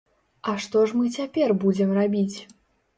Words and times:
А 0.51 0.55
што 0.63 0.81
ж 0.87 0.97
мы 1.01 1.13
цяпер 1.19 1.57
будзем 1.67 1.95
рабіць? 2.03 2.37